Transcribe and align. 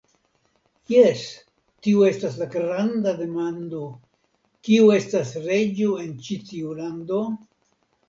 Jes, 0.93 1.21
tiu 1.87 2.01
estas 2.07 2.39
la 2.45 2.49
granda 2.57 3.15
demando: 3.21 3.85
Kiu 4.71 4.91
estas 4.99 5.39
reĝo 5.49 5.95
en 6.09 6.21
ĉi 6.27 6.43
tiu 6.53 6.77
lando? 6.85 7.25